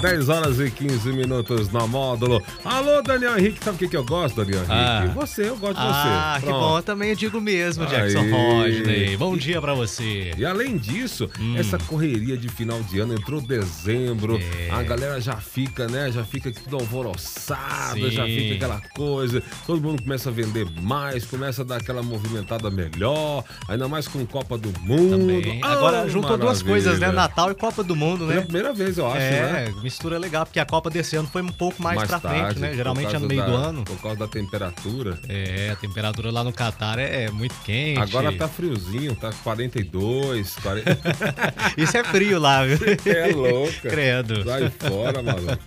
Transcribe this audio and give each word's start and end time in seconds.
10 0.00 0.28
horas 0.28 0.58
e 0.58 0.70
15 0.70 1.12
minutos 1.12 1.70
na 1.72 1.86
módulo. 1.86 2.42
Alô, 2.64 3.00
Daniel 3.00 3.38
Henrique, 3.38 3.62
sabe 3.62 3.76
o 3.76 3.78
que, 3.78 3.88
que 3.88 3.96
eu 3.96 4.04
gosto, 4.04 4.36
Daniel 4.36 4.58
Henrique? 4.64 4.72
Ah. 4.72 5.10
Você, 5.14 5.48
eu 5.48 5.56
gosto 5.56 5.76
de 5.76 5.80
Ah, 5.82 6.32
você. 6.34 6.40
que 6.40 6.46
Pronto. 6.50 6.60
bom. 6.66 6.76
Eu 6.78 6.82
também 6.82 7.14
digo 7.14 7.40
mesmo, 7.40 7.86
Jackson 7.86 8.18
Aí. 8.20 8.30
Rodney. 8.30 9.16
Bom 9.16 9.36
dia 9.36 9.60
pra 9.60 9.72
você. 9.72 10.32
E 10.36 10.44
além 10.44 10.76
disso, 10.76 11.30
Hum. 11.38 11.54
essa 11.56 11.78
correria 11.78 12.36
de 12.36 12.48
final 12.48 12.82
de 12.82 12.98
ano, 12.98 13.14
entrou 13.14 13.40
dezembro, 13.40 14.36
É. 14.38 14.70
a 14.72 14.82
galera 14.82 15.20
já 15.20 15.36
fica, 15.36 15.86
né? 15.86 16.10
Já 16.10 16.24
fica 16.24 16.50
tudo 16.50 16.76
alvoroçada, 16.76 17.94
Sim. 17.94 18.10
já 18.10 18.24
fica 18.24 18.54
aquela 18.56 18.80
coisa, 18.96 19.42
todo 19.66 19.80
mundo 19.80 20.02
começa 20.02 20.28
a 20.28 20.32
vender 20.32 20.66
mais, 20.82 21.24
começa 21.24 21.62
a 21.62 21.64
dar 21.64 21.76
aquela 21.76 22.02
movimentada 22.02 22.68
melhor, 22.70 23.44
ainda 23.68 23.86
mais 23.86 24.08
com 24.08 24.24
Copa 24.26 24.58
do 24.58 24.72
Mundo. 24.80 25.18
Também. 25.18 25.60
Agora 25.62 26.04
Oh, 26.04 26.08
juntou 26.08 26.36
duas 26.36 26.62
coisas, 26.62 26.98
né? 26.98 27.12
Natal 27.12 27.50
e 27.50 27.54
Copa 27.54 27.82
do 27.84 27.94
Mundo, 27.94 28.26
Pela 28.26 28.34
né? 28.34 28.40
primeira 28.42 28.72
vez, 28.72 28.98
eu 29.04 29.12
acho, 29.12 29.20
é, 29.20 29.52
né? 29.52 29.74
mistura 29.82 30.18
legal, 30.18 30.44
porque 30.46 30.60
a 30.60 30.64
Copa 30.66 30.90
desse 30.90 31.16
ano 31.16 31.28
foi 31.30 31.42
um 31.42 31.48
pouco 31.48 31.82
mais, 31.82 32.02
pra 32.04 32.18
frente, 32.20 32.58
né? 32.58 32.74
Geralmente 32.74 33.14
é 33.14 33.18
no 33.18 33.26
meio 33.26 33.40
da- 33.40 33.46
do 33.46 33.54
ano. 33.54 33.84
Por 33.84 34.00
causa 34.00 34.18
da 34.18 34.28
temperatura. 34.28 35.18
É, 35.28 35.70
a 35.72 35.76
temperatura 35.76 36.30
lá 36.30 36.42
no 36.44 36.52
Catar 36.52 36.98
é, 36.98 37.24
é 37.24 37.30
muito 37.30 37.54
quente. 37.64 38.00
Agora 38.00 38.32
tá 38.32 38.48
friozinho, 38.48 39.14
tá 39.14 39.30
42, 39.42 40.54
40. 40.56 40.98
Isso 41.76 41.96
é 41.96 42.04
frio 42.04 42.38
lá, 42.38 42.64
viu? 42.64 42.78
É 43.06 43.26
louca. 43.32 43.88
Credo. 43.88 44.44
Sai 44.44 44.70
fora, 44.70 45.22
maluco. 45.22 45.58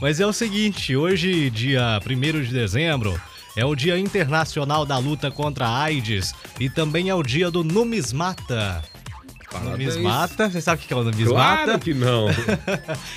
Mas 0.00 0.20
é 0.20 0.26
o 0.26 0.32
seguinte, 0.32 0.96
hoje, 0.96 1.50
dia 1.50 1.98
1 2.04 2.42
de 2.42 2.52
dezembro, 2.52 3.20
é 3.56 3.64
o 3.64 3.74
Dia 3.74 3.98
Internacional 3.98 4.84
da 4.84 4.98
Luta 4.98 5.30
contra 5.30 5.66
a 5.66 5.82
AIDS 5.82 6.34
e 6.58 6.68
também 6.68 7.08
é 7.08 7.14
o 7.14 7.22
dia 7.22 7.50
do 7.50 7.62
numismata. 7.62 8.82
Numismata, 9.60 10.50
você 10.50 10.60
sabe 10.60 10.82
o 10.82 10.86
que 10.86 10.92
é 10.92 10.96
o 10.96 11.04
numismata? 11.04 11.64
Claro 11.64 11.80
que 11.80 11.94
não. 11.94 12.26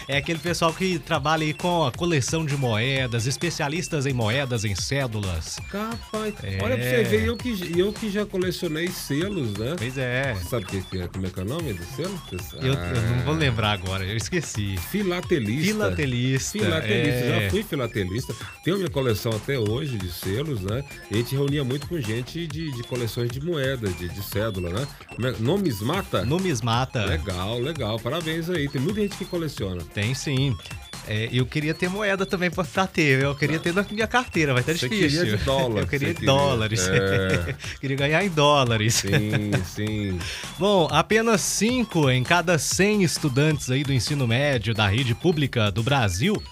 É 0.07 0.17
aquele 0.17 0.39
pessoal 0.39 0.73
que 0.73 0.99
trabalha 0.99 1.43
aí 1.43 1.53
com 1.53 1.85
a 1.85 1.91
coleção 1.91 2.45
de 2.45 2.55
moedas, 2.55 3.25
especialistas 3.25 4.05
em 4.05 4.13
moedas, 4.13 4.63
em 4.63 4.73
cédulas. 4.75 5.59
Capaz. 5.69 6.33
É. 6.43 6.59
Olha 6.61 6.77
pra 6.77 6.85
você 6.85 7.03
ver, 7.03 7.25
eu 7.25 7.35
que, 7.35 7.73
eu 7.77 7.91
que 7.91 8.09
já 8.09 8.25
colecionei 8.25 8.87
selos, 8.87 9.53
né? 9.57 9.75
Pois 9.77 9.97
é. 9.97 10.35
Sabe 10.49 10.65
que, 10.65 10.81
que 10.81 10.99
é? 10.99 11.07
Como 11.07 11.25
é 11.25 11.29
que 11.29 11.39
é 11.39 11.43
o 11.43 11.45
nome 11.45 11.73
do 11.73 11.83
selo? 11.83 12.21
Eu, 12.31 12.39
sabe? 12.39 12.67
eu 12.67 12.75
não 12.75 13.25
vou 13.25 13.33
lembrar 13.33 13.71
agora, 13.71 14.05
eu 14.05 14.15
esqueci. 14.15 14.77
Filatelista. 14.77 15.73
Filatelista. 15.73 16.59
Filatelista, 16.59 17.25
é. 17.25 17.41
já 17.43 17.49
fui 17.49 17.63
filatelista. 17.63 18.35
Tenho 18.63 18.77
minha 18.77 18.89
coleção 18.89 19.31
até 19.31 19.57
hoje 19.59 19.97
de 19.97 20.11
selos, 20.11 20.61
né? 20.61 20.83
E 21.11 21.15
a 21.15 21.17
gente 21.17 21.35
reunia 21.35 21.63
muito 21.63 21.87
com 21.87 21.99
gente 21.99 22.47
de, 22.47 22.71
de 22.71 22.83
coleções 22.83 23.29
de 23.29 23.41
moedas, 23.41 23.97
de, 23.97 24.07
de 24.07 24.23
cédula, 24.23 24.69
né? 24.69 24.87
É- 25.23 25.35
Numismata? 25.39 26.25
Numismata. 26.27 27.05
Legal, 27.05 27.59
legal. 27.59 27.99
Parabéns 27.99 28.49
aí. 28.49 28.67
Tem 28.69 28.81
muita 28.81 29.01
gente 29.01 29.17
que 29.17 29.25
coleciona. 29.25 29.81
Tem 29.93 30.13
sim. 30.13 30.55
É, 31.07 31.29
eu 31.31 31.45
queria 31.45 31.73
ter 31.73 31.89
moeda 31.89 32.25
também 32.25 32.51
pra 32.51 32.65
ter. 32.85 33.23
Eu 33.23 33.33
queria 33.33 33.59
ter 33.59 33.73
na 33.73 33.85
minha 33.89 34.05
carteira, 34.07 34.51
vai 34.53 34.61
estar 34.61 34.73
Você 34.73 34.89
difícil. 34.89 35.21
queria 35.21 35.37
de 35.37 35.43
dólar, 35.45 35.81
Eu 35.81 35.87
queria. 35.87 36.13
dólares. 36.13 36.87
É. 36.89 37.55
queria 37.79 37.95
ganhar 37.95 38.25
em 38.25 38.29
dólares. 38.29 38.95
Sim, 38.95 39.51
sim. 39.65 40.19
Bom, 40.59 40.87
apenas 40.91 41.39
5 41.41 42.09
em 42.11 42.23
cada 42.23 42.57
100 42.57 43.03
estudantes 43.03 43.71
aí 43.71 43.83
do 43.85 43.93
ensino 43.93 44.27
médio 44.27 44.73
da 44.73 44.87
rede 44.87 45.15
pública 45.15 45.71
do 45.71 45.81
Brasil 45.81 46.43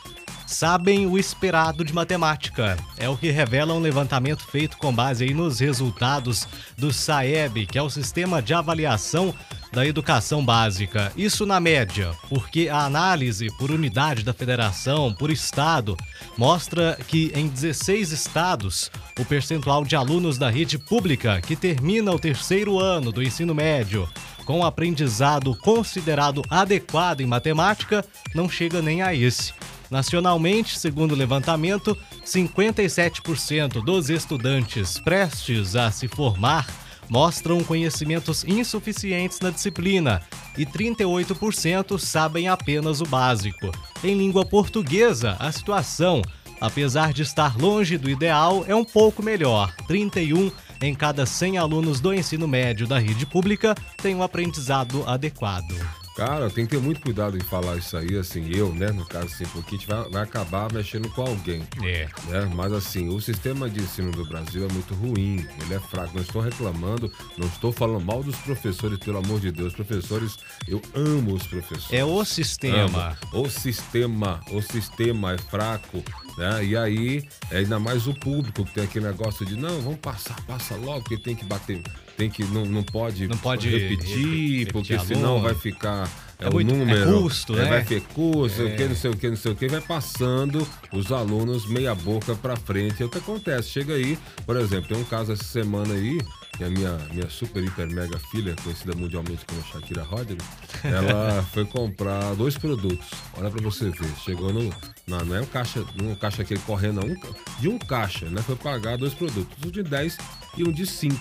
sabem 0.46 1.06
o 1.06 1.18
esperado 1.18 1.84
de 1.84 1.94
matemática. 1.94 2.78
É 2.98 3.10
o 3.10 3.18
que 3.18 3.32
revela 3.32 3.74
um 3.74 3.80
levantamento 3.80 4.46
feito 4.48 4.78
com 4.78 4.94
base 4.94 5.34
nos 5.34 5.60
resultados 5.60 6.48
do 6.78 6.94
SAEB, 6.94 7.66
que 7.66 7.78
é 7.78 7.82
o 7.82 7.90
Sistema 7.90 8.42
de 8.42 8.54
Avaliação 8.54 9.34
da 9.72 9.86
Educação 9.86 10.44
Básica. 10.44 11.12
Isso 11.18 11.46
na 11.46 11.60
média, 11.60 12.12
porque 12.30 12.70
a 12.70 12.86
análise 12.86 13.48
por 13.58 13.72
unidade 13.72 14.24
da 14.24 14.34
federação, 14.34 15.14
por 15.14 15.30
estado, 15.30 15.98
mostra 16.38 16.98
que 17.08 17.32
em 17.36 17.48
16 17.48 18.12
estados, 18.12 18.90
o 19.20 19.26
percentual 19.26 19.84
de 19.84 19.96
alunos 19.96 20.38
da 20.38 20.50
rede 20.50 20.78
pública 20.78 21.42
que 21.42 21.56
termina 21.56 22.12
o 22.12 22.20
terceiro 22.20 22.80
ano 22.80 23.12
do 23.12 23.22
ensino 23.22 23.54
médio 23.54 24.08
com 24.46 24.64
aprendizado 24.64 25.56
considerado 25.58 26.42
adequado 26.50 27.22
em 27.22 27.26
matemática 27.26 28.06
não 28.34 28.48
chega 28.48 28.82
nem 28.82 29.02
a 29.02 29.14
esse. 29.14 29.54
Nacionalmente, 29.90 30.78
segundo 30.78 31.14
o 31.14 31.16
levantamento, 31.16 31.98
57% 32.24 33.84
dos 33.84 34.10
estudantes 34.10 34.98
prestes 35.00 35.76
a 35.76 35.92
se 35.92 36.08
formar 36.08 36.68
mostram 37.10 37.64
conhecimentos 37.64 38.44
insuficientes 38.44 39.40
na 39.40 39.50
disciplina 39.50 40.22
e 40.58 40.66
38% 40.66 42.00
sabem 42.00 42.48
apenas 42.48 43.02
o 43.02 43.06
básico. 43.06 43.72
Em 44.04 44.18
língua 44.18 44.46
portuguesa, 44.46 45.36
a 45.40 45.52
situação, 45.52 46.22
apesar 46.60 47.14
de 47.14 47.22
estar 47.22 47.58
longe 47.58 47.98
do 47.98 48.10
ideal, 48.10 48.64
é 48.68 48.76
um 48.76 48.86
pouco 48.86 49.22
melhor. 49.22 49.74
31 49.88 50.52
em 50.82 50.94
cada 50.94 51.26
100 51.26 51.58
alunos 51.58 52.00
do 52.00 52.14
ensino 52.14 52.48
médio 52.48 52.88
da 52.88 53.00
rede 53.00 53.26
pública 53.26 53.76
têm 54.02 54.16
um 54.16 54.24
aprendizado 54.24 55.04
adequado. 55.08 56.05
Cara, 56.16 56.50
tem 56.50 56.66
que 56.66 56.72
ter 56.72 56.82
muito 56.82 57.02
cuidado 57.02 57.38
em 57.38 57.42
falar 57.42 57.76
isso 57.76 57.98
aí, 57.98 58.18
assim, 58.18 58.50
eu, 58.56 58.74
né, 58.74 58.90
no 58.90 59.06
caso, 59.06 59.26
assim, 59.26 59.46
porque 59.48 59.76
a 59.76 59.78
gente 59.78 59.88
vai, 59.88 60.10
vai 60.10 60.24
acabar 60.24 60.72
mexendo 60.72 61.10
com 61.10 61.24
alguém. 61.24 61.68
É. 61.84 62.08
Né? 62.30 62.50
Mas 62.56 62.72
assim, 62.72 63.10
o 63.10 63.20
sistema 63.20 63.70
de 63.70 63.82
ensino 63.82 64.12
do 64.12 64.26
Brasil 64.26 64.66
é 64.66 64.72
muito 64.72 64.94
ruim, 64.94 65.46
ele 65.62 65.74
é 65.74 65.80
fraco. 65.80 66.16
Não 66.16 66.22
estou 66.22 66.42
reclamando, 66.42 67.12
não 67.38 67.48
estou 67.48 67.74
falando 67.74 68.06
mal 68.06 68.24
dos 68.24 68.38
professores, 68.38 68.98
pelo 69.00 69.18
amor 69.18 69.42
de 69.42 69.52
Deus. 69.52 69.74
Professores, 69.74 70.38
eu 70.68 70.82
amo 70.94 71.34
os 71.34 71.46
professores. 71.48 71.92
É 71.92 72.06
o 72.06 72.24
sistema. 72.24 73.18
Amo. 73.34 73.46
O 73.46 73.50
sistema, 73.50 74.40
o 74.52 74.62
sistema 74.62 75.34
é 75.34 75.38
fraco, 75.38 76.02
né? 76.38 76.64
E 76.64 76.78
aí, 76.78 77.28
é 77.52 77.58
ainda 77.58 77.78
mais 77.78 78.08
o 78.08 78.14
público 78.14 78.64
que 78.64 78.74
tem 78.74 78.86
aquele 78.86 79.06
negócio 79.06 79.46
de 79.46 79.58
não, 79.58 79.82
vamos 79.82 80.00
passar, 80.00 80.40
passa 80.46 80.76
logo, 80.76 81.02
porque 81.02 81.18
tem 81.18 81.36
que 81.36 81.46
bater, 81.46 81.82
tem 82.18 82.30
que, 82.30 82.44
não, 82.46 82.66
não 82.66 82.84
pode, 82.84 83.28
Não 83.28 83.38
pode 83.38 83.70
repetir, 83.70 84.60
repetir 84.60 84.72
porque 84.74 84.98
senão 85.00 85.42
vai 85.42 85.54
ficar 85.56 86.10
é, 86.40 86.46
É 86.46 86.50
o 86.50 86.54
muito- 86.54 86.74
é 86.74 86.78
número. 86.78 87.22
custo, 87.22 87.54
é, 87.54 87.58
né? 87.64 87.70
Vai 87.70 87.84
ter 87.86 88.02
custo, 88.02 88.62
É. 88.62 88.66
o 88.66 88.76
que, 88.76 88.84
não 88.86 88.96
sei 88.96 89.12
o 89.12 89.16
que, 89.18 89.30
não 89.30 89.38
sei 89.38 89.52
o 89.52 89.56
que, 89.56 89.68
vai 89.70 89.80
passando 89.82 90.68
os 90.92 91.12
alunos 91.12 91.66
meia 91.70 91.96
boca 91.96 92.36
pra 92.36 92.56
frente. 92.58 93.02
É 93.02 93.06
o 93.06 93.10
que 93.10 93.18
acontece. 93.20 93.70
Chega 93.70 93.94
aí, 93.94 94.18
por 94.46 94.58
exemplo, 94.58 94.90
tem 94.90 94.98
um 94.98 95.04
caso 95.06 95.32
essa 95.32 95.44
semana 95.46 95.94
aí, 95.94 96.20
que 96.58 96.64
a 96.64 96.70
minha, 96.70 96.98
minha 97.14 97.30
super, 97.30 97.64
hiper, 97.64 97.88
mega 97.90 98.20
filha, 98.32 98.54
conhecida 98.64 98.94
mundialmente 98.96 99.46
como 99.46 99.62
Shakira 99.64 100.04
Rodney, 100.04 100.38
ela 100.84 101.42
foi 101.54 101.66
comprar 101.66 102.34
dois 102.36 102.58
produtos. 102.58 103.08
Olha 103.38 103.50
pra 103.50 103.62
você 103.62 103.90
ver. 103.90 104.10
Chegou 104.24 104.52
no. 104.54 104.74
Não, 105.08 105.20
não 105.24 105.36
é 105.36 105.42
um 105.42 105.46
caixa, 105.46 105.86
é 105.98 106.04
um 106.04 106.16
caixa 106.16 106.42
aquele 106.42 106.60
correndo, 106.62 107.02
não. 107.02 107.16
De 107.62 107.70
um 107.70 107.78
caixa, 107.78 108.26
né? 108.30 108.42
Foi 108.42 108.56
pagar 108.56 108.98
dois 108.98 109.14
produtos. 109.14 109.56
Um 109.66 109.70
de 109.70 109.84
10 109.84 110.18
e 110.58 110.64
um 110.64 110.72
de 110.72 110.86
5. 110.86 111.16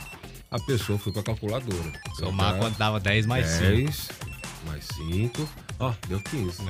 A 0.55 0.61
pessoa 0.61 0.97
foi 0.97 1.13
com 1.13 1.19
a 1.19 1.23
calculadora. 1.25 1.93
Somar 2.15 2.53
Tá? 2.53 2.59
quando 2.61 2.77
dava 2.79 3.01
10 3.01 3.27
mais 3.27 3.45
5. 3.45 3.61
10 3.65 4.09
mais 4.67 4.85
5. 4.87 5.49
Ó, 5.81 5.93
deu 6.07 6.21
15. 6.21 6.63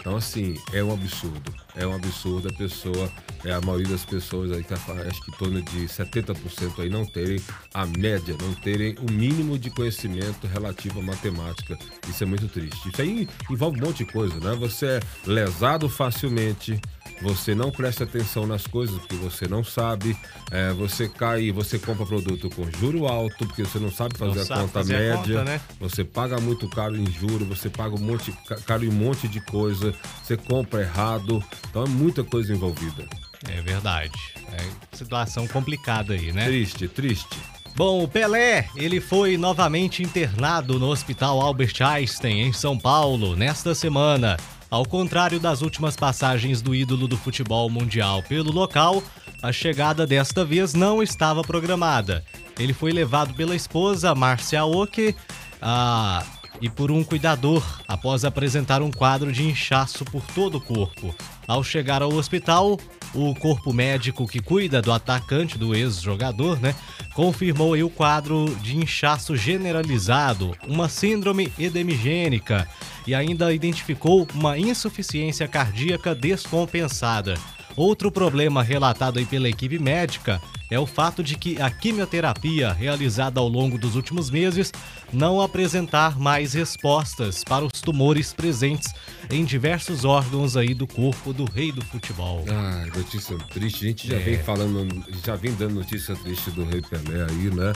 Então, 0.00 0.16
assim, 0.16 0.60
é 0.72 0.82
um 0.82 0.92
absurdo. 0.92 1.54
É 1.76 1.86
um 1.86 1.94
absurdo 1.94 2.48
a 2.48 2.52
pessoa, 2.58 3.08
é 3.44 3.52
a 3.52 3.60
maioria 3.60 3.88
das 3.88 4.04
pessoas 4.04 4.50
aí, 4.52 4.64
que 4.64 4.72
acho 4.74 5.22
que 5.22 5.30
em 5.30 5.34
torno 5.36 5.62
de 5.62 5.86
70% 5.88 6.80
aí 6.80 6.88
não 6.88 7.04
terem 7.04 7.40
a 7.72 7.84
média, 7.86 8.34
não 8.40 8.54
terem 8.54 8.96
o 9.00 9.10
mínimo 9.12 9.58
de 9.58 9.70
conhecimento 9.70 10.46
relativo 10.46 11.00
à 11.00 11.02
matemática. 11.02 11.78
Isso 12.08 12.22
é 12.22 12.26
muito 12.26 12.48
triste. 12.48 12.88
Isso 12.88 13.00
aí 13.02 13.28
envolve 13.50 13.80
um 13.80 13.86
monte 13.86 14.04
de 14.04 14.12
coisa, 14.12 14.34
né? 14.40 14.54
Você 14.58 14.86
é 14.86 15.00
lesado 15.26 15.88
facilmente, 15.88 16.80
você 17.22 17.54
não 17.54 17.70
presta 17.70 18.04
atenção 18.04 18.46
nas 18.46 18.66
coisas 18.66 18.98
porque 18.98 19.16
você 19.16 19.46
não 19.46 19.62
sabe, 19.62 20.16
é, 20.50 20.72
você 20.72 21.08
cai, 21.08 21.50
você 21.52 21.78
compra 21.78 22.06
produto 22.06 22.48
com 22.50 22.70
juro 22.70 23.06
alto 23.06 23.46
porque 23.46 23.62
você 23.64 23.78
não 23.78 23.90
sabe 23.90 24.16
fazer 24.18 24.36
Não 24.36 24.42
a 24.42 24.46
sabe 24.46 24.60
conta 24.62 24.72
fazer 24.72 24.94
a 24.94 24.98
média, 24.98 25.38
conta, 25.38 25.44
né? 25.44 25.60
você 25.78 26.04
paga 26.04 26.40
muito 26.40 26.68
caro 26.68 26.96
em 26.96 27.10
juro, 27.10 27.44
você 27.44 27.68
paga 27.68 27.94
um 27.94 27.98
monte, 27.98 28.32
ca- 28.46 28.56
caro 28.56 28.84
em 28.84 28.88
um 28.88 28.92
monte 28.92 29.28
de 29.28 29.40
coisa, 29.40 29.94
você 30.22 30.36
compra 30.36 30.80
errado, 30.82 31.42
então 31.68 31.84
é 31.84 31.88
muita 31.88 32.24
coisa 32.24 32.52
envolvida. 32.52 33.06
É 33.48 33.60
verdade. 33.60 34.12
É 34.52 34.96
situação 34.96 35.46
complicada 35.46 36.14
aí, 36.14 36.32
né? 36.32 36.46
Triste, 36.46 36.88
triste. 36.88 37.36
Bom, 37.76 38.04
o 38.04 38.08
Pelé, 38.08 38.68
ele 38.76 39.00
foi 39.00 39.36
novamente 39.36 40.02
internado 40.02 40.78
no 40.78 40.88
Hospital 40.88 41.40
Albert 41.40 41.74
Einstein, 41.80 42.42
em 42.42 42.52
São 42.52 42.78
Paulo, 42.78 43.34
nesta 43.34 43.74
semana. 43.74 44.36
Ao 44.70 44.84
contrário 44.84 45.40
das 45.40 45.60
últimas 45.60 45.96
passagens 45.96 46.62
do 46.62 46.74
ídolo 46.74 47.08
do 47.08 47.16
futebol 47.16 47.68
mundial 47.68 48.22
pelo 48.22 48.52
local, 48.52 49.02
a 49.42 49.52
chegada 49.52 50.06
desta 50.06 50.44
vez 50.44 50.72
não 50.72 51.02
estava 51.02 51.42
programada. 51.42 52.24
Ele 52.58 52.72
foi 52.72 52.92
levado 52.92 53.34
pela 53.34 53.56
esposa, 53.56 54.14
Márcia 54.14 54.64
Oke, 54.64 55.14
a 55.60 56.24
e 56.60 56.68
por 56.68 56.90
um 56.90 57.02
cuidador 57.02 57.62
após 57.86 58.24
apresentar 58.24 58.82
um 58.82 58.90
quadro 58.90 59.32
de 59.32 59.42
inchaço 59.42 60.04
por 60.04 60.22
todo 60.34 60.58
o 60.58 60.60
corpo. 60.60 61.14
Ao 61.46 61.62
chegar 61.62 62.02
ao 62.02 62.12
hospital, 62.12 62.78
o 63.14 63.34
corpo 63.34 63.72
médico 63.72 64.26
que 64.26 64.40
cuida 64.40 64.82
do 64.82 64.92
atacante, 64.92 65.56
do 65.56 65.74
ex-jogador, 65.74 66.60
né, 66.60 66.74
confirmou 67.14 67.74
o 67.74 67.90
quadro 67.90 68.54
de 68.60 68.76
inchaço 68.76 69.36
generalizado, 69.36 70.56
uma 70.66 70.88
síndrome 70.88 71.52
edemigênica 71.58 72.68
e 73.06 73.14
ainda 73.14 73.52
identificou 73.52 74.26
uma 74.34 74.58
insuficiência 74.58 75.46
cardíaca 75.46 76.14
descompensada. 76.14 77.34
Outro 77.76 78.10
problema 78.10 78.62
relatado 78.62 79.24
pela 79.26 79.48
equipe 79.48 79.78
médica 79.78 80.40
é 80.70 80.78
o 80.78 80.86
fato 80.86 81.22
de 81.22 81.36
que 81.36 81.60
a 81.60 81.70
quimioterapia 81.70 82.72
realizada 82.72 83.40
ao 83.40 83.48
longo 83.48 83.78
dos 83.78 83.96
últimos 83.96 84.30
meses 84.30 84.72
não 85.12 85.40
apresentar 85.40 86.18
mais 86.18 86.52
respostas 86.54 87.44
para 87.44 87.64
os 87.64 87.80
tumores 87.80 88.32
presentes 88.32 88.92
em 89.30 89.44
diversos 89.44 90.04
órgãos 90.04 90.56
aí 90.56 90.74
do 90.74 90.86
corpo 90.86 91.32
do 91.32 91.44
rei 91.44 91.70
do 91.70 91.84
futebol. 91.84 92.44
Ah, 92.48 92.86
notícia 92.94 93.36
triste. 93.52 93.84
A 93.84 93.88
gente 93.88 94.08
já 94.08 94.16
é. 94.16 94.20
vem 94.20 94.38
falando, 94.38 95.04
já 95.24 95.36
vem 95.36 95.52
dando 95.54 95.74
notícia 95.74 96.14
triste 96.16 96.50
do 96.50 96.64
rei 96.64 96.82
Pelé 96.82 97.26
aí, 97.28 97.54
né? 97.54 97.72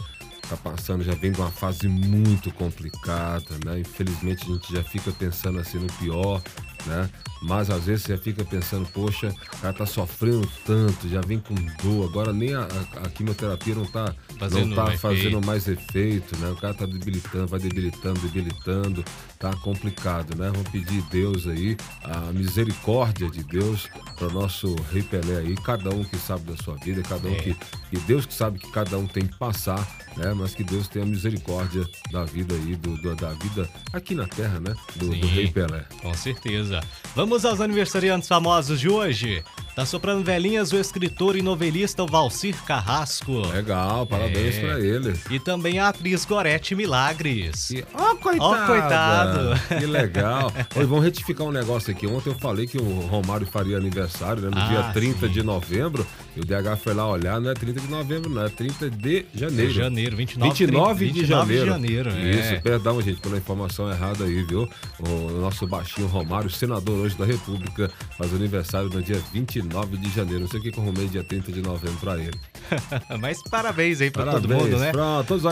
Tá 0.48 0.56
passando, 0.56 1.04
já 1.04 1.14
vem 1.14 1.30
de 1.30 1.38
uma 1.38 1.50
fase 1.50 1.88
muito 1.88 2.50
complicada, 2.52 3.58
né? 3.64 3.80
Infelizmente 3.80 4.44
a 4.44 4.54
gente 4.54 4.72
já 4.72 4.82
fica 4.82 5.12
pensando 5.12 5.58
assim 5.58 5.78
no 5.78 5.92
pior, 5.94 6.40
né? 6.86 7.08
Mas 7.40 7.70
às 7.70 7.84
vezes 7.84 8.04
você 8.04 8.16
fica 8.18 8.44
pensando, 8.44 8.86
poxa, 8.92 9.28
o 9.28 9.58
cara 9.58 9.72
tá 9.72 9.86
sofrendo 9.86 10.48
tanto, 10.66 11.08
já 11.08 11.20
vem 11.20 11.38
com 11.38 11.54
dor, 11.82 12.08
agora 12.08 12.32
nem 12.32 12.54
a, 12.54 12.62
a, 12.62 13.06
a 13.06 13.10
quimioterapia 13.10 13.74
não 13.74 13.86
tá 13.86 14.14
fazendo, 14.38 14.66
não 14.66 14.76
tá 14.76 14.98
fazendo 14.98 15.46
mais 15.46 15.68
efeito, 15.68 16.36
né? 16.38 16.50
O 16.50 16.56
cara 16.56 16.74
tá 16.74 16.84
debilitando, 16.84 17.46
vai 17.46 17.60
debilitando, 17.60 18.20
debilitando, 18.20 19.04
tá 19.38 19.54
complicado, 19.56 20.36
né? 20.36 20.50
Vamos 20.50 20.68
pedir 20.68 21.00
Deus 21.02 21.46
aí, 21.46 21.76
a 22.02 22.32
misericórdia 22.32 23.30
de 23.30 23.44
Deus 23.44 23.88
para 24.16 24.26
o 24.26 24.32
nosso 24.32 24.74
Rei 24.92 25.02
Pelé 25.02 25.38
aí, 25.38 25.54
cada 25.56 25.90
um 25.90 26.02
que 26.02 26.16
sabe 26.16 26.50
da 26.50 26.56
sua 26.56 26.74
vida, 26.76 27.02
cada 27.02 27.28
um 27.28 27.34
é. 27.34 27.36
que, 27.36 27.54
que 27.54 27.98
Deus 28.00 28.26
que 28.26 28.34
sabe 28.34 28.58
que 28.58 28.70
cada 28.72 28.98
um 28.98 29.06
tem 29.06 29.26
que 29.26 29.38
passar, 29.38 29.86
né? 30.16 30.34
Mas 30.34 30.54
que 30.54 30.64
Deus 30.64 30.88
tenha 30.88 31.06
misericórdia 31.06 31.86
da 32.10 32.24
vida 32.24 32.54
aí, 32.54 32.74
do, 32.74 32.96
do 32.96 33.14
da 33.14 33.32
vida 33.34 33.68
aqui 33.92 34.14
na 34.14 34.26
Terra, 34.26 34.58
né? 34.58 34.74
Do, 34.96 35.08
do 35.08 35.26
Rei 35.28 35.50
Pelé. 35.50 35.84
Com 36.02 36.12
certeza. 36.14 36.77
Vamos 37.14 37.44
aos 37.44 37.60
aniversariantes 37.60 38.28
famosos 38.28 38.80
de 38.80 38.88
hoje. 38.88 39.44
Tá 39.78 39.86
soprando 39.86 40.24
velhinhas 40.24 40.72
o 40.72 40.76
escritor 40.76 41.36
e 41.36 41.40
novelista 41.40 42.04
Valcir 42.04 42.60
Carrasco. 42.64 43.46
Legal, 43.46 44.04
parabéns 44.04 44.56
é. 44.56 44.60
pra 44.60 44.80
ele. 44.80 45.14
E 45.30 45.38
também 45.38 45.78
a 45.78 45.90
atriz 45.90 46.24
Gorete 46.24 46.74
Milagres. 46.74 47.72
Ó, 47.94 48.10
oh, 48.10 48.16
coitado! 48.16 48.64
Oh, 48.64 48.66
coitado! 48.66 49.78
Que 49.78 49.86
legal. 49.86 50.52
Hoje 50.74 50.84
vamos 50.84 51.04
retificar 51.04 51.46
um 51.46 51.52
negócio 51.52 51.92
aqui. 51.92 52.08
Ontem 52.08 52.30
eu 52.30 52.34
falei 52.34 52.66
que 52.66 52.76
o 52.76 53.00
Romário 53.02 53.46
faria 53.46 53.76
aniversário, 53.76 54.42
né? 54.42 54.50
No 54.52 54.60
ah, 54.60 54.66
dia 54.66 54.82
30 54.92 55.28
sim. 55.28 55.32
de 55.32 55.42
novembro. 55.44 56.04
E 56.34 56.40
o 56.40 56.44
DH 56.44 56.76
foi 56.82 56.94
lá 56.94 57.08
olhar, 57.08 57.40
não 57.40 57.50
é 57.50 57.54
30 57.54 57.80
de 57.80 57.88
novembro, 57.88 58.30
não, 58.30 58.44
é 58.44 58.48
30 58.48 58.90
de 58.90 59.26
janeiro. 59.34 59.72
De 59.72 59.76
janeiro, 59.76 60.16
29, 60.16 60.50
29 60.50 60.98
30, 60.98 61.12
de 61.12 61.20
29 61.20 61.56
janeiro. 61.56 61.64
de 61.64 61.70
janeiro, 61.70 62.38
Isso, 62.38 62.54
é. 62.54 62.60
perdão, 62.60 63.02
gente, 63.02 63.20
pela 63.20 63.36
informação 63.36 63.90
errada 63.90 64.24
aí, 64.24 64.44
viu? 64.44 64.68
O 65.00 65.40
nosso 65.40 65.66
baixinho 65.66 66.06
Romário, 66.06 66.48
senador 66.48 66.96
hoje 66.96 67.16
da 67.16 67.24
República, 67.24 67.90
faz 68.16 68.32
aniversário 68.32 68.88
no 68.88 69.02
dia 69.02 69.20
29 69.32 69.67
de 69.68 70.10
janeiro. 70.10 70.40
Não 70.40 70.48
sei 70.48 70.60
o 70.60 70.62
que 70.62 70.68
eu 70.68 70.82
arrumei 70.82 71.08
dia 71.08 71.22
30 71.22 71.52
de 71.52 71.62
novembro 71.62 71.98
pra 71.98 72.18
ele. 72.18 72.38
Mas 73.20 73.42
parabéns 73.42 74.00
aí 74.00 74.10
pra 74.10 74.24
parabéns, 74.24 74.48
todo 74.48 74.62
mundo, 74.62 74.78
né? 74.78 74.92
Pra 74.92 75.22
todos 75.24 75.44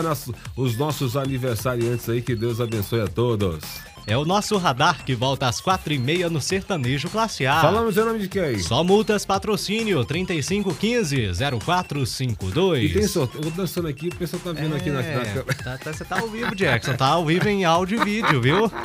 os 0.55 0.77
nossos 0.77 1.15
aniversariantes 1.15 2.09
aí, 2.09 2.21
que 2.21 2.35
Deus 2.35 2.59
abençoe 2.59 3.01
a 3.01 3.07
todos. 3.07 3.63
É 4.09 4.17
o 4.17 4.23
nosso 4.23 4.55
radar 4.55 5.03
que 5.03 5.13
volta 5.13 5.49
às 5.49 5.59
quatro 5.59 5.91
e 5.91 5.99
meia 5.99 6.29
no 6.29 6.39
Sertanejo 6.39 7.09
Classe 7.09 7.45
A. 7.45 7.59
Falamos 7.59 7.97
em 7.97 8.05
nome 8.05 8.19
de 8.19 8.29
quem? 8.29 8.57
Só 8.57 8.81
multas 8.81 9.25
patrocínio 9.25 9.99
3515-0452. 10.05 12.83
E 12.83 12.93
tem 12.93 13.05
sorteio. 13.05 13.43
Eu 13.43 13.49
vou 13.49 13.51
dançando 13.51 13.89
aqui, 13.89 14.07
o 14.07 14.15
pessoal 14.15 14.41
tá 14.41 14.53
vendo 14.53 14.75
é, 14.75 14.77
aqui 14.77 14.89
na, 14.91 15.01
na... 15.01 15.43
Tá, 15.61 15.77
tá, 15.77 15.91
você 15.91 16.05
tá 16.05 16.21
ao 16.21 16.29
vivo, 16.29 16.55
Jackson. 16.55 16.95
Tá 16.95 17.07
ao 17.07 17.25
vivo 17.25 17.49
em 17.49 17.65
áudio 17.65 18.01
e 18.01 18.05
vídeo, 18.05 18.41
viu? 18.41 18.71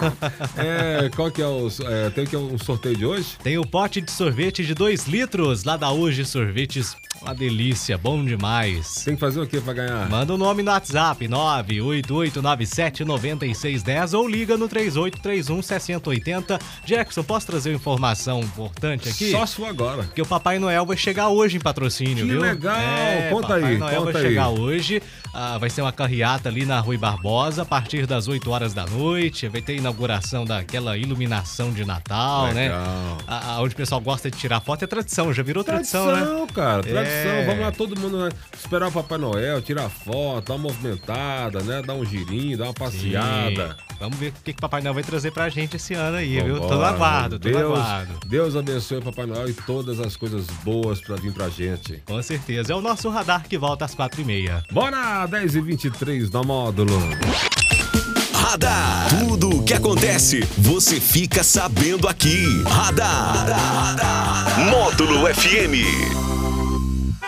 É, 0.56 1.08
qual 1.14 1.30
que 1.30 1.40
é 1.40 1.46
o... 1.46 1.68
É, 1.84 2.10
tem 2.10 2.26
que 2.26 2.34
é 2.34 2.38
um 2.38 2.58
sorteio 2.58 2.96
de 2.96 3.06
hoje? 3.06 3.36
Tem 3.42 3.56
o 3.58 3.64
pote 3.64 4.00
de 4.00 4.10
sorvete 4.10 4.64
de 4.64 4.74
2 4.74 5.06
litros 5.06 5.62
lá 5.62 5.76
da 5.76 5.92
Hoje 5.92 6.24
Sorvetes 6.24 6.96
uma 7.22 7.34
delícia, 7.34 7.96
bom 7.96 8.22
demais. 8.24 9.02
Tem 9.04 9.14
que 9.14 9.20
fazer 9.20 9.40
o 9.40 9.46
que 9.46 9.60
pra 9.60 9.72
ganhar? 9.72 10.10
Manda 10.10 10.32
o 10.32 10.36
um 10.36 10.38
nome 10.38 10.62
no 10.62 10.70
WhatsApp, 10.70 11.26
988979610 11.28 14.18
ou 14.18 14.26
liga 14.28 14.56
no 14.56 14.68
3831-6080. 14.68 16.60
Jackson, 16.84 17.22
posso 17.22 17.46
trazer 17.46 17.70
uma 17.70 17.76
informação 17.76 18.40
importante 18.40 19.08
aqui? 19.08 19.30
Só 19.30 19.46
sua 19.46 19.68
agora. 19.68 20.02
Que 20.14 20.20
o 20.20 20.26
Papai 20.26 20.58
Noel 20.58 20.84
vai 20.84 20.96
chegar 20.96 21.28
hoje 21.28 21.58
em 21.58 21.60
patrocínio, 21.60 22.26
que 22.26 22.32
viu? 22.32 22.42
legal! 22.42 22.74
É, 22.76 23.30
conta 23.30 23.46
Papai 23.48 23.64
aí, 23.64 23.78
Noel 23.78 24.00
conta 24.00 24.12
vai 24.12 24.22
aí. 24.22 24.28
chegar 24.28 24.48
hoje. 24.48 25.02
Ah, 25.32 25.56
vai 25.58 25.70
ser 25.70 25.80
uma 25.80 25.92
carreata 25.92 26.48
ali 26.48 26.66
na 26.66 26.80
Rui 26.80 26.98
Barbosa 26.98 27.62
a 27.62 27.64
partir 27.64 28.04
das 28.06 28.26
8 28.28 28.50
horas 28.50 28.74
da 28.74 28.84
noite. 28.84 29.48
Vai 29.48 29.62
ter 29.62 29.76
inauguração 29.76 30.44
daquela 30.44 30.98
iluminação 30.98 31.72
de 31.72 31.84
Natal, 31.84 32.48
né? 32.48 32.64
legal. 32.64 32.80
né? 32.80 33.16
Ah, 33.26 33.58
onde 33.60 33.74
o 33.74 33.76
pessoal 33.76 34.00
gosta 34.00 34.30
de 34.30 34.36
tirar 34.36 34.60
foto 34.60 34.84
é 34.84 34.86
tradição, 34.86 35.32
já 35.32 35.42
virou 35.42 35.64
tradição, 35.64 36.06
tradição 36.06 36.40
né? 36.40 36.46
cara, 36.52 36.82
tradição. 36.82 37.06
É, 37.06 37.11
é. 37.12 37.44
Vamos 37.46 37.60
lá, 37.60 37.72
todo 37.72 37.98
mundo 37.98 38.18
né? 38.18 38.30
esperar 38.54 38.88
o 38.88 38.92
Papai 38.92 39.18
Noel, 39.18 39.60
tirar 39.62 39.88
foto, 39.88 40.48
dar 40.48 40.54
uma 40.54 40.68
movimentada, 40.68 41.60
né? 41.62 41.82
Dar 41.82 41.94
um 41.94 42.04
girinho, 42.04 42.56
dar 42.58 42.64
uma 42.64 42.74
passeada. 42.74 43.76
Sim. 43.78 43.96
Vamos 44.00 44.18
ver 44.18 44.28
o 44.28 44.32
que, 44.44 44.52
que 44.52 44.58
o 44.58 44.62
Papai 44.62 44.80
Noel 44.80 44.94
vai 44.94 45.02
trazer 45.02 45.30
pra 45.30 45.48
gente 45.48 45.76
esse 45.76 45.94
ano 45.94 46.16
aí, 46.16 46.40
Vambora. 46.40 46.60
viu? 46.60 46.68
Tô 46.68 46.82
aguardo, 46.82 47.38
tô 47.38 47.48
Deus, 47.48 47.62
aguardo. 47.62 48.12
Deus 48.26 48.56
abençoe 48.56 48.98
o 48.98 49.02
Papai 49.02 49.26
Noel 49.26 49.48
e 49.48 49.52
todas 49.52 50.00
as 50.00 50.16
coisas 50.16 50.46
boas 50.64 51.00
pra 51.00 51.16
vir 51.16 51.32
pra 51.32 51.48
gente. 51.48 52.02
Com 52.06 52.22
certeza. 52.22 52.72
É 52.72 52.76
o 52.76 52.80
nosso 52.80 53.08
radar 53.08 53.44
que 53.48 53.56
volta 53.58 53.84
às 53.84 53.94
quatro 53.94 54.20
e 54.20 54.24
meia. 54.24 54.62
Bora! 54.70 55.26
10 55.26 55.54
e 55.56 55.60
23 55.60 56.30
da 56.30 56.42
Módulo. 56.42 56.98
Radar. 58.34 59.08
Tudo 59.08 59.58
o 59.60 59.64
que 59.64 59.72
acontece, 59.72 60.40
você 60.58 61.00
fica 61.00 61.42
sabendo 61.42 62.08
aqui. 62.08 62.44
Radar. 62.64 63.46
Radar. 63.46 64.70
Módulo 64.70 65.26
FM. 65.32 66.31